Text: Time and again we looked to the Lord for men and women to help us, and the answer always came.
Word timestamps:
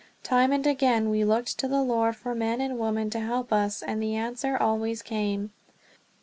Time 0.23 0.51
and 0.51 0.65
again 0.65 1.11
we 1.11 1.23
looked 1.23 1.59
to 1.59 1.67
the 1.67 1.83
Lord 1.83 2.15
for 2.15 2.33
men 2.33 2.59
and 2.59 2.79
women 2.79 3.11
to 3.11 3.19
help 3.19 3.53
us, 3.53 3.83
and 3.83 4.01
the 4.01 4.15
answer 4.15 4.57
always 4.57 5.03
came. 5.03 5.51